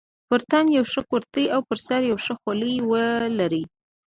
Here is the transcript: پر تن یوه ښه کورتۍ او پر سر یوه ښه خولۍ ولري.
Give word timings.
پر 0.27 0.41
تن 0.51 0.65
یوه 0.77 0.89
ښه 0.93 1.01
کورتۍ 1.09 1.45
او 1.55 1.61
پر 1.69 1.77
سر 1.87 2.01
یوه 2.11 2.21
ښه 2.25 2.33
خولۍ 2.41 2.75
ولري. 2.89 3.63